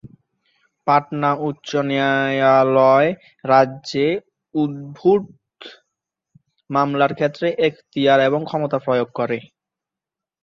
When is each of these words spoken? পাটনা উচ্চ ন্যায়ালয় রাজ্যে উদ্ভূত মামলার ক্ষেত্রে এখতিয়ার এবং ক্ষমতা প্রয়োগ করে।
পাটনা 0.87 1.31
উচ্চ 1.47 1.69
ন্যায়ালয় 1.87 3.09
রাজ্যে 3.43 4.07
উদ্ভূত 4.55 5.23
মামলার 6.69 7.11
ক্ষেত্রে 7.15 7.47
এখতিয়ার 7.67 8.19
এবং 8.29 8.41
ক্ষমতা 8.45 8.77
প্রয়োগ 8.85 9.09
করে। 9.15 9.37